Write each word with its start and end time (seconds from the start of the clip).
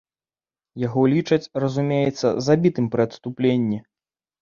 Яго 0.83 1.03
лічаць, 1.13 1.51
разумеецца, 1.65 2.27
забітым 2.49 2.85
пры 2.95 3.01
адступленні. 3.09 3.77